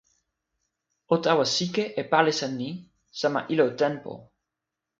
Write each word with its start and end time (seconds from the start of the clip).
o 1.13 1.15
tawa 1.23 1.45
sike 1.55 1.83
e 2.01 2.03
palisa 2.11 2.47
ni 2.57 2.69
sama 3.19 3.39
ilo 3.53 3.65
tenpo. 3.79 4.11